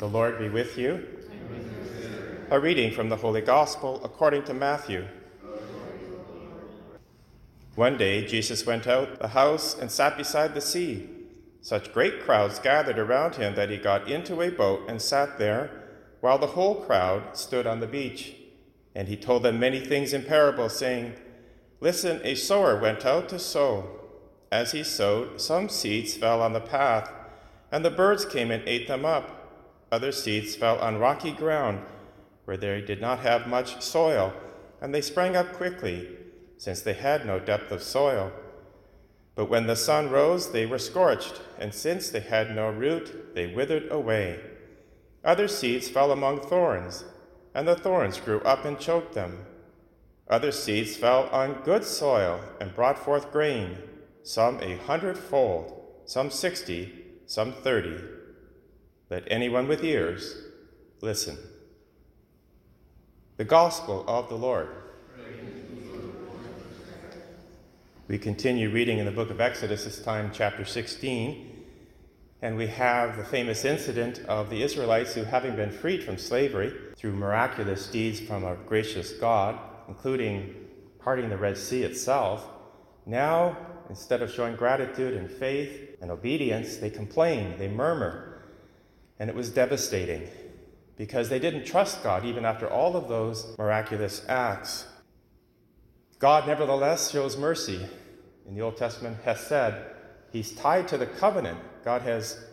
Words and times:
The 0.00 0.08
Lord 0.08 0.38
be 0.38 0.48
with 0.48 0.78
you. 0.78 1.06
A 2.50 2.58
reading 2.58 2.90
from 2.90 3.10
the 3.10 3.16
Holy 3.16 3.42
Gospel 3.42 4.00
according 4.02 4.44
to 4.44 4.54
Matthew. 4.54 5.06
One 7.74 7.98
day 7.98 8.24
Jesus 8.24 8.64
went 8.64 8.86
out 8.86 9.18
the 9.18 9.28
house 9.28 9.78
and 9.78 9.90
sat 9.90 10.16
beside 10.16 10.54
the 10.54 10.62
sea. 10.62 11.06
Such 11.60 11.92
great 11.92 12.22
crowds 12.22 12.58
gathered 12.58 12.98
around 12.98 13.34
him 13.34 13.54
that 13.56 13.68
he 13.68 13.76
got 13.76 14.10
into 14.10 14.40
a 14.40 14.50
boat 14.50 14.88
and 14.88 15.02
sat 15.02 15.38
there, 15.38 15.70
while 16.20 16.38
the 16.38 16.54
whole 16.56 16.76
crowd 16.76 17.36
stood 17.36 17.66
on 17.66 17.80
the 17.80 17.86
beach. 17.86 18.36
And 18.94 19.06
he 19.06 19.18
told 19.18 19.42
them 19.42 19.60
many 19.60 19.80
things 19.80 20.14
in 20.14 20.22
parables, 20.22 20.78
saying, 20.78 21.12
Listen, 21.82 22.22
a 22.24 22.36
sower 22.36 22.80
went 22.80 23.04
out 23.04 23.28
to 23.28 23.38
sow. 23.38 24.00
As 24.50 24.72
he 24.72 24.82
sowed, 24.82 25.42
some 25.42 25.68
seeds 25.68 26.16
fell 26.16 26.40
on 26.40 26.54
the 26.54 26.60
path, 26.60 27.12
and 27.70 27.84
the 27.84 27.90
birds 27.90 28.24
came 28.24 28.50
and 28.50 28.66
ate 28.66 28.88
them 28.88 29.04
up. 29.04 29.36
Other 29.92 30.12
seeds 30.12 30.54
fell 30.54 30.78
on 30.78 30.98
rocky 30.98 31.32
ground, 31.32 31.80
where 32.44 32.56
they 32.56 32.80
did 32.80 33.00
not 33.00 33.20
have 33.20 33.48
much 33.48 33.80
soil, 33.82 34.32
and 34.80 34.94
they 34.94 35.00
sprang 35.00 35.36
up 35.36 35.52
quickly, 35.52 36.16
since 36.58 36.80
they 36.80 36.92
had 36.92 37.26
no 37.26 37.38
depth 37.38 37.72
of 37.72 37.82
soil. 37.82 38.32
But 39.34 39.50
when 39.50 39.66
the 39.66 39.76
sun 39.76 40.10
rose, 40.10 40.52
they 40.52 40.66
were 40.66 40.78
scorched, 40.78 41.40
and 41.58 41.74
since 41.74 42.08
they 42.08 42.20
had 42.20 42.54
no 42.54 42.70
root, 42.70 43.34
they 43.34 43.46
withered 43.46 43.90
away. 43.90 44.40
Other 45.24 45.48
seeds 45.48 45.88
fell 45.88 46.12
among 46.12 46.40
thorns, 46.40 47.04
and 47.54 47.66
the 47.66 47.76
thorns 47.76 48.20
grew 48.20 48.40
up 48.40 48.64
and 48.64 48.78
choked 48.78 49.14
them. 49.14 49.44
Other 50.28 50.52
seeds 50.52 50.96
fell 50.96 51.28
on 51.30 51.62
good 51.64 51.84
soil 51.84 52.40
and 52.60 52.74
brought 52.74 52.98
forth 52.98 53.32
grain, 53.32 53.78
some 54.22 54.60
a 54.60 54.76
hundredfold, 54.76 55.82
some 56.04 56.30
sixty, 56.30 57.06
some 57.26 57.52
thirty. 57.52 58.19
Let 59.10 59.24
anyone 59.26 59.66
with 59.66 59.82
ears 59.82 60.36
listen. 61.00 61.36
The 63.38 63.44
Gospel 63.44 64.04
of 64.06 64.28
the 64.28 64.36
Lord. 64.36 64.68
We 68.06 68.18
continue 68.18 68.70
reading 68.70 68.98
in 68.98 69.06
the 69.06 69.10
book 69.10 69.30
of 69.30 69.40
Exodus, 69.40 69.82
this 69.82 70.00
time 70.00 70.30
chapter 70.32 70.64
16, 70.64 71.64
and 72.40 72.56
we 72.56 72.68
have 72.68 73.16
the 73.16 73.24
famous 73.24 73.64
incident 73.64 74.20
of 74.28 74.48
the 74.48 74.62
Israelites 74.62 75.14
who, 75.14 75.24
having 75.24 75.56
been 75.56 75.72
freed 75.72 76.04
from 76.04 76.16
slavery 76.16 76.72
through 76.96 77.12
miraculous 77.12 77.88
deeds 77.88 78.20
from 78.20 78.44
our 78.44 78.54
gracious 78.54 79.12
God, 79.14 79.58
including 79.88 80.54
parting 81.00 81.30
the 81.30 81.36
Red 81.36 81.58
Sea 81.58 81.82
itself, 81.82 82.48
now, 83.06 83.56
instead 83.88 84.22
of 84.22 84.30
showing 84.30 84.54
gratitude 84.54 85.14
and 85.14 85.28
faith 85.28 85.96
and 86.00 86.12
obedience, 86.12 86.76
they 86.76 86.90
complain, 86.90 87.58
they 87.58 87.66
murmur. 87.66 88.29
And 89.20 89.30
it 89.30 89.36
was 89.36 89.50
devastating 89.50 90.28
because 90.96 91.28
they 91.28 91.38
didn't 91.38 91.66
trust 91.66 92.02
God 92.02 92.24
even 92.24 92.44
after 92.44 92.68
all 92.68 92.96
of 92.96 93.06
those 93.06 93.56
miraculous 93.56 94.24
acts. 94.28 94.86
God, 96.18 96.48
nevertheless, 96.48 97.12
shows 97.12 97.36
mercy. 97.36 97.86
In 98.48 98.54
the 98.56 98.62
Old 98.62 98.76
Testament, 98.76 99.18
Hesed, 99.24 99.74
he's 100.32 100.52
tied 100.52 100.88
to 100.88 100.98
the 100.98 101.06
covenant. 101.06 101.58
God 101.84 102.02
has 102.02 102.44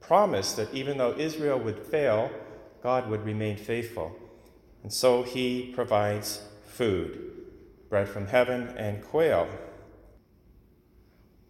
promised 0.00 0.56
that 0.56 0.74
even 0.74 0.98
though 0.98 1.16
Israel 1.16 1.58
would 1.60 1.78
fail, 1.78 2.30
God 2.82 3.08
would 3.08 3.24
remain 3.24 3.56
faithful. 3.56 4.14
And 4.82 4.92
so 4.92 5.22
he 5.22 5.72
provides 5.74 6.42
food 6.66 7.28
bread 7.88 8.08
from 8.08 8.26
heaven 8.26 8.68
and 8.76 9.02
quail. 9.02 9.48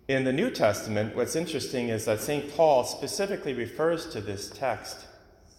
In 0.09 0.25
the 0.25 0.33
New 0.33 0.51
Testament, 0.51 1.15
what's 1.15 1.37
interesting 1.37 1.91
is 1.91 2.07
that 2.07 2.21
St. 2.21 2.51
Paul 2.57 2.85
specifically 2.85 3.53
refers 3.53 4.09
to 4.09 4.23
this 4.23 4.49
text 4.49 5.05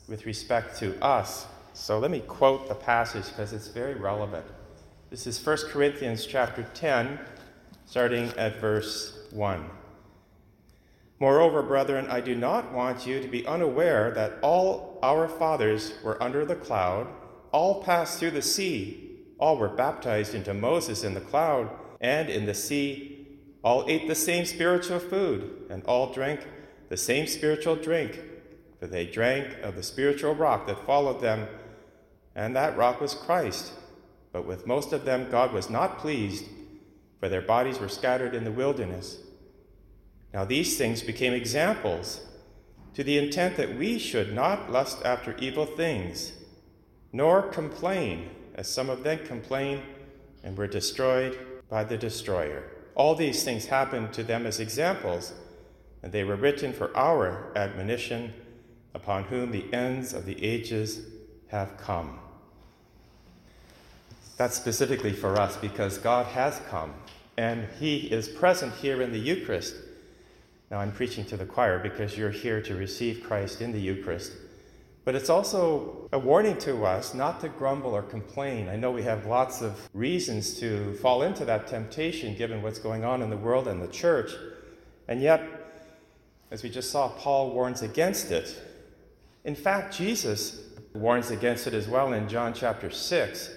with 0.08 0.25
respect 0.25 0.78
to 0.80 1.00
us. 1.03 1.45
So 1.73 2.00
let 2.00 2.09
me 2.09 2.22
quote 2.22 2.67
the 2.67 2.73
passage 2.73 3.27
because 3.27 3.53
it's 3.53 3.67
very 3.67 3.94
relevant. 3.94 4.45
This 5.11 5.27
is 5.27 5.45
1 5.45 5.58
Corinthians 5.70 6.25
chapter 6.25 6.64
10, 6.73 7.20
starting 7.86 8.30
at 8.37 8.60
verse 8.60 9.20
1. 9.30 9.70
Moreover, 11.20 11.61
brethren, 11.61 12.08
I 12.10 12.20
do 12.20 12.33
not 12.33 12.73
want 12.73 13.05
you 13.05 13.21
to 13.21 13.27
be 13.27 13.45
unaware 13.45 14.10
that 14.11 14.39
all 14.42 14.98
our 15.04 15.27
fathers 15.27 15.93
were 16.04 16.21
under 16.23 16.43
the 16.43 16.55
cloud, 16.55 17.08
all 17.52 17.83
passed 17.83 18.20
through 18.20 18.31
the 18.31 18.42
sea 18.42 19.10
all 19.39 19.58
were 19.58 19.70
baptized 19.70 20.36
into 20.36 20.54
Moses 20.54 21.04
in 21.04 21.14
the 21.14 21.21
cloud 21.21 21.70
and 22.02 22.30
in 22.30 22.45
the 22.45 22.54
sea. 22.54 23.18
All 23.64 23.86
ate 23.87 24.08
the 24.08 24.15
same 24.15 24.45
spiritual 24.45 24.99
food, 24.99 25.65
and 25.70 25.83
all 25.83 26.14
drank 26.14 26.47
the 26.87 26.97
same 26.97 27.27
spiritual 27.27 27.75
drink, 27.75 28.20
for 28.80 28.87
they 28.87 29.05
drank 29.05 29.59
of 29.61 29.75
the 29.75 29.83
spiritual 29.83 30.33
rock 30.33 30.65
that 30.67 30.86
followed 30.86 31.21
them, 31.21 31.47
and 32.36 32.55
that 32.55 32.77
rock 32.77 33.02
was 33.02 33.14
Christ. 33.14 33.73
But 34.31 34.45
with 34.45 34.65
most 34.65 34.93
of 34.93 35.05
them 35.05 35.30
God 35.30 35.52
was 35.52 35.69
not 35.69 35.99
pleased, 35.99 36.45
for 37.19 37.27
their 37.27 37.42
bodies 37.42 37.80
were 37.80 37.89
scattered 37.89 38.33
in 38.33 38.45
the 38.45 38.52
wilderness. 38.52 39.17
Now 40.33 40.45
these 40.45 40.77
things 40.77 41.02
became 41.02 41.33
examples, 41.33 42.21
to 42.93 43.03
the 43.03 43.17
intent 43.17 43.58
that 43.58 43.77
we 43.77 43.99
should 43.99 44.33
not 44.33 44.71
lust 44.71 45.03
after 45.03 45.36
evil 45.37 45.65
things, 45.65 46.33
nor 47.11 47.42
complain 47.42 48.30
as 48.55 48.67
some 48.67 48.89
of 48.89 49.03
them 49.03 49.19
complained 49.25 49.83
and 50.43 50.58
were 50.58 50.67
destroyed 50.67 51.37
by 51.69 51.83
the 51.83 51.98
destroyer. 51.98 52.64
All 52.99 53.15
these 53.15 53.45
things 53.45 53.67
happened 53.67 54.11
to 54.11 54.23
them 54.23 54.45
as 54.45 54.60
examples, 54.60 55.32
and 56.04 56.11
they 56.11 56.26
were 56.26 56.36
written 56.36 56.73
for 56.73 56.95
our 56.98 57.49
admonition, 57.55 58.33
upon 58.93 59.23
whom 59.23 59.52
the 59.52 59.73
ends 59.73 60.11
of 60.11 60.26
the 60.26 60.43
ages 60.43 61.05
have 61.48 61.77
come. 61.77 62.20
That's 64.36 64.58
specifically 64.58 65.14
for 65.14 65.39
us 65.39 65.55
because 65.55 65.98
God 65.98 66.26
has 66.26 66.60
come 66.70 66.93
and 67.37 67.70
He 67.80 67.99
is 67.99 68.27
present 68.27 68.73
here 68.73 69.02
in 69.02 69.14
the 69.14 69.20
Eucharist. 69.20 69.76
Now, 70.70 70.80
I'm 70.80 70.92
preaching 70.92 71.23
to 71.27 71.37
the 71.37 71.45
choir 71.45 71.80
because 71.80 72.17
you're 72.17 72.30
here 72.30 72.61
to 72.64 72.76
receive 72.76 73.23
Christ 73.23 73.61
in 73.61 73.71
the 73.71 73.80
Eucharist. 73.80 74.33
But 75.09 75.15
it's 75.15 75.31
also 75.31 76.08
a 76.14 76.20
warning 76.20 76.55
to 76.59 76.86
us 76.86 77.15
not 77.15 77.39
to 77.39 77.49
grumble 77.49 77.95
or 77.95 78.03
complain. 78.03 78.70
I 78.70 78.75
know 78.75 78.92
we 78.92 79.02
have 79.02 79.25
lots 79.25 79.59
of 79.59 79.89
reasons 79.92 80.59
to 80.59 80.93
fall 80.97 81.23
into 81.23 81.45
that 81.45 81.65
temptation 81.65 82.36
given 82.36 82.61
what's 82.61 82.77
going 82.77 83.03
on 83.03 83.23
in 83.23 83.31
the 83.31 83.36
world 83.36 83.67
and 83.67 83.81
the 83.81 83.87
church. 83.87 84.33
And 85.08 85.19
yet, 85.19 85.42
as 86.52 86.61
we 86.61 86.69
just 86.69 86.92
saw, 86.92 87.08
Paul 87.09 87.55
warns 87.55 87.81
against 87.81 88.30
it. 88.30 88.55
In 89.45 89.55
fact, 89.55 89.98
Jesus 89.98 90.61
warns 90.93 91.31
against 91.31 91.65
it 91.65 91.73
as 91.73 91.87
well 91.87 92.14
in 92.14 92.30
John 92.30 92.53
chapter 92.53 92.92
6. 92.92 93.49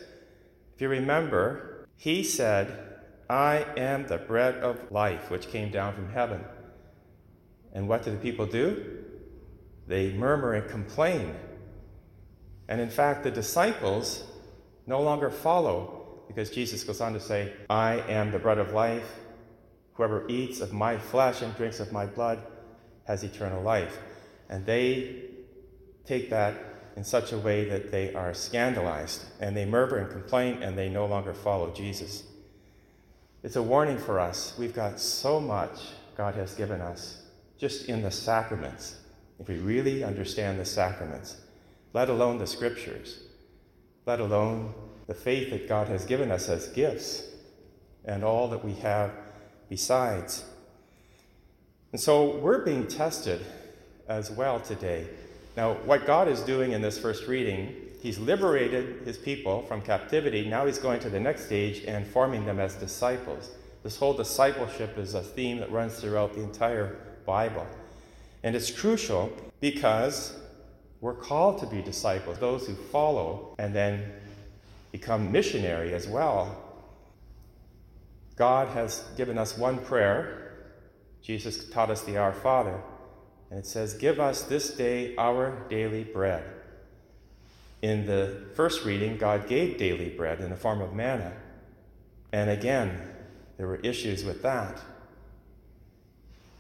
If 0.74 0.80
you 0.80 0.88
remember, 0.88 1.86
he 1.98 2.24
said, 2.24 2.96
I 3.28 3.66
am 3.76 4.06
the 4.06 4.16
bread 4.16 4.54
of 4.54 4.91
life 4.91 5.30
which 5.30 5.50
came 5.50 5.70
down 5.70 5.92
from 5.92 6.12
heaven. 6.12 6.46
And 7.74 7.88
what 7.88 8.04
do 8.04 8.10
the 8.10 8.16
people 8.16 8.46
do? 8.46 9.01
They 9.87 10.12
murmur 10.12 10.54
and 10.54 10.69
complain. 10.69 11.34
And 12.69 12.81
in 12.81 12.91
fact, 12.91 13.25
the 13.25 13.31
disciples 13.31 14.25
no 14.87 15.03
longer 15.03 15.31
follow 15.31 16.22
because 16.28 16.50
Jesus 16.50 16.84
goes 16.84 17.00
on 17.00 17.12
to 17.12 17.20
say, 17.20 17.53
I 17.69 18.00
am 18.09 18.31
the 18.31 18.38
bread 18.38 18.59
of 18.59 18.72
life. 18.72 19.19
Whoever 19.94 20.26
eats 20.28 20.60
of 20.60 20.72
my 20.72 20.97
flesh 20.97 21.42
and 21.42 21.54
drinks 21.56 21.81
of 21.81 21.92
my 21.92 22.06
blood 22.06 22.42
has 23.06 23.22
eternal 23.22 23.62
life. 23.62 23.98
And 24.48 24.65
they 24.65 25.25
take 26.06 26.31
that 26.31 26.54
in 26.97 27.04
such 27.04 27.32
a 27.32 27.38
way 27.38 27.65
that 27.69 27.91
they 27.91 28.15
are 28.15 28.34
scandalized 28.34 29.25
and 29.41 29.56
they 29.56 29.65
murmur 29.65 29.98
and 29.98 30.10
complain 30.10 30.62
and 30.62 30.76
they 30.76 30.88
no 30.88 31.06
longer 31.06 31.34
follow 31.34 31.72
Jesus. 31.72 32.25
It's 33.42 33.56
a 33.56 33.62
warning 33.62 33.98
for 33.98 34.21
us. 34.21 34.54
We've 34.59 34.75
got 34.75 35.00
so 35.00 35.41
much 35.41 35.78
God 36.16 36.34
has 36.34 36.54
given 36.54 36.81
us 36.81 37.22
just 37.59 37.88
in 37.88 38.03
the 38.03 38.10
sacraments 38.10 38.97
if 39.42 39.48
we 39.48 39.56
really 39.56 40.04
understand 40.04 40.60
the 40.60 40.64
sacraments, 40.64 41.36
let 41.92 42.09
alone 42.09 42.39
the 42.39 42.47
scriptures, 42.47 43.24
let 44.06 44.21
alone 44.21 44.72
the 45.09 45.15
faith 45.15 45.50
that 45.50 45.68
God 45.68 45.89
has 45.89 46.04
given 46.04 46.30
us 46.30 46.48
as 46.48 46.68
gifts, 46.68 47.24
and 48.04 48.22
all 48.22 48.47
that 48.48 48.65
we 48.65 48.74
have 48.74 49.10
besides. 49.68 50.44
And 51.91 52.00
so 52.00 52.36
we're 52.36 52.65
being 52.65 52.86
tested 52.86 53.44
as 54.09 54.30
well 54.30 54.60
today. 54.60 55.09
Now, 55.56 55.74
what 55.84 56.06
God 56.06 56.28
is 56.28 56.41
doing 56.42 56.71
in 56.71 56.80
this 56.80 56.98
first 56.98 57.27
reading, 57.27 57.74
He's 58.00 58.21
liberated 58.21 59.03
His 59.04 59.18
people 59.18 59.62
from 59.62 59.83
captivity. 59.83 60.48
Now 60.48 60.66
He's 60.66 60.78
going 60.78 61.00
to 61.00 61.10
the 61.10 61.18
next 61.21 61.47
stage 61.47 61.83
and 61.84 62.06
forming 62.06 62.47
them 62.47 62.60
as 62.60 62.77
disciples. 62.77 63.50
This 63.83 63.97
whole 63.97 64.15
discipleship 64.15 64.97
is 64.98 65.15
a 65.15 65.22
theme 65.22 65.59
that 65.59 65.72
runs 65.72 65.98
throughout 65.98 66.33
the 66.34 66.42
entire 66.42 66.97
Bible. 67.27 67.66
And 68.42 68.56
it's 68.56 68.71
crucial 68.71 69.33
because 69.60 70.36
we're 71.00 71.15
called 71.15 71.59
to 71.60 71.66
be 71.66 71.83
disciples, 71.83 72.39
those 72.39 72.66
who 72.66 72.74
follow 72.74 73.54
and 73.59 73.74
then 73.74 74.12
become 74.91 75.33
missionary 75.33 75.94
as 75.94 76.06
well. 76.06 76.59
God 78.36 78.68
has 78.68 79.04
given 79.16 79.39
us 79.39 79.56
one 79.56 79.78
prayer. 79.78 80.54
Jesus 81.22 81.68
taught 81.71 81.91
us 81.91 82.03
the 82.03 82.16
Our 82.16 82.33
Father. 82.33 82.80
And 83.50 83.59
it 83.59 83.66
says, 83.66 83.94
Give 83.94 84.18
us 84.18 84.42
this 84.42 84.74
day 84.74 85.15
our 85.16 85.66
daily 85.68 86.04
bread. 86.04 86.44
In 87.83 88.06
the 88.06 88.47
first 88.54 88.84
reading, 88.84 89.18
God 89.18 89.48
gave 89.48 89.77
daily 89.77 90.09
bread 90.09 90.41
in 90.41 90.50
the 90.50 90.56
form 90.56 90.80
of 90.80 90.94
manna. 90.94 91.33
And 92.33 92.48
again, 92.48 93.09
there 93.56 93.66
were 93.66 93.77
issues 93.77 94.24
with 94.24 94.42
that. 94.42 94.80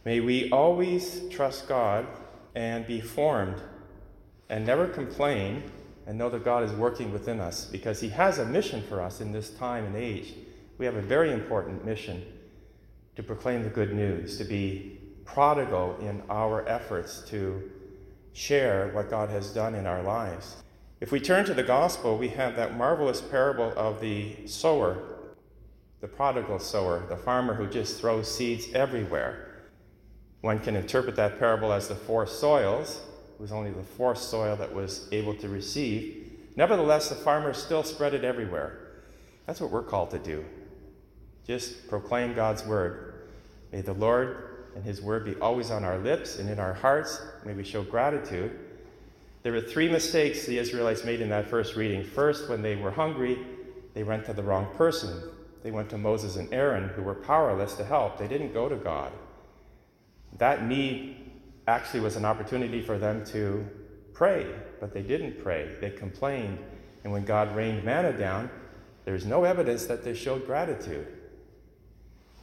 May 0.04 0.20
we 0.20 0.50
always 0.50 1.28
trust 1.30 1.68
God 1.68 2.06
and 2.54 2.86
be 2.86 3.00
formed 3.00 3.60
and 4.48 4.66
never 4.66 4.88
complain 4.88 5.62
and 6.06 6.18
know 6.18 6.28
that 6.30 6.44
God 6.44 6.64
is 6.64 6.72
working 6.72 7.12
within 7.12 7.38
us 7.38 7.66
because 7.66 8.00
He 8.00 8.08
has 8.08 8.38
a 8.38 8.44
mission 8.44 8.82
for 8.82 9.00
us 9.00 9.20
in 9.20 9.32
this 9.32 9.50
time 9.50 9.84
and 9.84 9.96
age. 9.96 10.34
We 10.78 10.86
have 10.86 10.96
a 10.96 11.02
very 11.02 11.32
important 11.32 11.84
mission 11.84 12.24
to 13.14 13.22
proclaim 13.22 13.62
the 13.62 13.70
good 13.70 13.94
news, 13.94 14.38
to 14.38 14.44
be 14.44 14.98
prodigal 15.24 15.96
in 16.00 16.22
our 16.28 16.66
efforts 16.68 17.22
to 17.28 17.70
share 18.32 18.88
what 18.88 19.08
God 19.08 19.30
has 19.30 19.50
done 19.50 19.74
in 19.74 19.86
our 19.86 20.02
lives. 20.02 20.56
If 21.00 21.12
we 21.12 21.20
turn 21.20 21.44
to 21.46 21.54
the 21.54 21.62
gospel, 21.62 22.18
we 22.18 22.28
have 22.28 22.56
that 22.56 22.76
marvelous 22.76 23.20
parable 23.20 23.72
of 23.76 24.00
the 24.00 24.46
sower, 24.46 24.98
the 26.00 26.08
prodigal 26.08 26.58
sower, 26.58 27.04
the 27.08 27.16
farmer 27.16 27.54
who 27.54 27.68
just 27.68 28.00
throws 28.00 28.32
seeds 28.32 28.66
everywhere. 28.74 29.51
One 30.42 30.58
can 30.58 30.76
interpret 30.76 31.16
that 31.16 31.38
parable 31.38 31.72
as 31.72 31.88
the 31.88 31.94
four 31.94 32.26
soils. 32.26 33.00
It 33.34 33.40
was 33.40 33.52
only 33.52 33.70
the 33.70 33.82
fourth 33.82 34.18
soil 34.18 34.56
that 34.56 34.74
was 34.74 35.08
able 35.12 35.34
to 35.36 35.48
receive. 35.48 36.30
Nevertheless, 36.56 37.08
the 37.08 37.14
farmers 37.14 37.56
still 37.56 37.82
spread 37.82 38.12
it 38.12 38.24
everywhere. 38.24 38.78
That's 39.46 39.60
what 39.60 39.70
we're 39.70 39.82
called 39.82 40.10
to 40.10 40.18
do. 40.18 40.44
Just 41.46 41.88
proclaim 41.88 42.34
God's 42.34 42.66
word. 42.66 43.14
May 43.72 43.80
the 43.80 43.94
Lord 43.94 44.66
and 44.74 44.84
His 44.84 45.00
word 45.00 45.24
be 45.24 45.36
always 45.36 45.70
on 45.70 45.84
our 45.84 45.98
lips 45.98 46.38
and 46.38 46.50
in 46.50 46.58
our 46.58 46.74
hearts. 46.74 47.20
May 47.44 47.54
we 47.54 47.64
show 47.64 47.82
gratitude. 47.82 48.58
There 49.42 49.52
were 49.52 49.60
three 49.60 49.88
mistakes 49.88 50.44
the 50.44 50.58
Israelites 50.58 51.04
made 51.04 51.20
in 51.20 51.28
that 51.30 51.48
first 51.48 51.76
reading. 51.76 52.04
First, 52.04 52.48
when 52.48 52.62
they 52.62 52.76
were 52.76 52.90
hungry, 52.90 53.38
they 53.94 54.02
went 54.02 54.24
to 54.26 54.32
the 54.32 54.42
wrong 54.42 54.66
person. 54.74 55.22
They 55.62 55.70
went 55.70 55.90
to 55.90 55.98
Moses 55.98 56.36
and 56.36 56.52
Aaron, 56.52 56.88
who 56.90 57.02
were 57.02 57.14
powerless 57.14 57.74
to 57.74 57.84
help. 57.84 58.18
They 58.18 58.28
didn't 58.28 58.52
go 58.52 58.68
to 58.68 58.76
God. 58.76 59.12
That 60.38 60.66
need 60.66 61.16
actually 61.66 62.00
was 62.00 62.16
an 62.16 62.24
opportunity 62.24 62.82
for 62.82 62.98
them 62.98 63.24
to 63.26 63.66
pray, 64.12 64.46
but 64.80 64.92
they 64.92 65.02
didn't 65.02 65.42
pray. 65.42 65.76
They 65.80 65.90
complained. 65.90 66.58
And 67.04 67.12
when 67.12 67.24
God 67.24 67.54
rained 67.56 67.84
manna 67.84 68.12
down, 68.12 68.50
there's 69.04 69.26
no 69.26 69.44
evidence 69.44 69.86
that 69.86 70.04
they 70.04 70.14
showed 70.14 70.46
gratitude. 70.46 71.06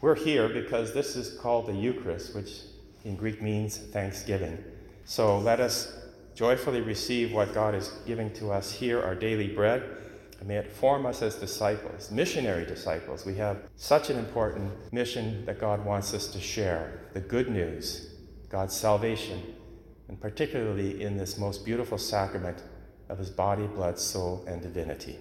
We're 0.01 0.15
here 0.15 0.49
because 0.49 0.93
this 0.93 1.15
is 1.15 1.37
called 1.39 1.67
the 1.67 1.73
Eucharist, 1.73 2.35
which 2.35 2.61
in 3.03 3.15
Greek 3.15 3.41
means 3.41 3.77
thanksgiving. 3.77 4.57
So 5.05 5.39
let 5.39 5.59
us 5.59 5.93
joyfully 6.35 6.81
receive 6.81 7.33
what 7.33 7.53
God 7.53 7.75
is 7.75 7.91
giving 8.05 8.31
to 8.35 8.51
us 8.51 8.71
here, 8.71 9.01
our 9.01 9.15
daily 9.15 9.47
bread, 9.47 9.83
and 10.39 10.47
may 10.47 10.55
it 10.55 10.71
form 10.71 11.05
us 11.05 11.21
as 11.21 11.35
disciples, 11.35 12.11
missionary 12.11 12.65
disciples. 12.65 13.25
We 13.25 13.35
have 13.35 13.57
such 13.75 14.09
an 14.09 14.17
important 14.17 14.71
mission 14.93 15.45
that 15.45 15.59
God 15.59 15.85
wants 15.85 16.13
us 16.13 16.27
to 16.29 16.39
share 16.39 17.09
the 17.13 17.19
good 17.19 17.49
news, 17.49 18.15
God's 18.49 18.75
salvation, 18.75 19.41
and 20.07 20.19
particularly 20.19 21.03
in 21.03 21.17
this 21.17 21.37
most 21.37 21.65
beautiful 21.65 21.97
sacrament 21.97 22.63
of 23.09 23.17
his 23.17 23.29
body, 23.29 23.67
blood, 23.67 23.99
soul, 23.99 24.45
and 24.47 24.61
divinity. 24.61 25.17